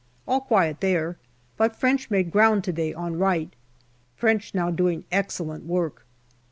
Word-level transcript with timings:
All 0.27 0.41
quiet 0.41 0.79
there, 0.79 1.19
but 1.57 1.75
French 1.75 2.09
made 2.09 2.31
ground 2.31 2.63
to 2.63 2.73
day 2.73 2.91
on 2.91 3.19
right. 3.19 3.55
French 4.15 4.55
now 4.55 4.71
doing 4.71 5.03
excellent 5.11 5.65
work. 5.65 6.07